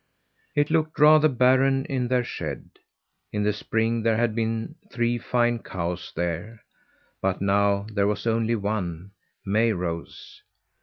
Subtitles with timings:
[0.55, 2.71] It looked rather barren in their shed.
[3.31, 6.63] In the spring there had been three fine cows there,
[7.21, 9.11] but now there was only one
[9.45, 10.41] Mayrose.